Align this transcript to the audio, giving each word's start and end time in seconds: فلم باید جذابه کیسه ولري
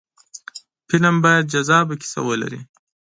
فلم 0.89 1.15
باید 1.23 1.49
جذابه 1.53 1.95
کیسه 2.01 2.19
ولري 2.27 2.61